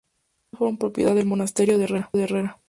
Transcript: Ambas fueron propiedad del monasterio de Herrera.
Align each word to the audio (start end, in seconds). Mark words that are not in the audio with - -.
Ambas 0.45 0.57
fueron 0.57 0.77
propiedad 0.79 1.13
del 1.13 1.27
monasterio 1.27 1.77
de 1.77 1.83
Herrera. 2.13 2.57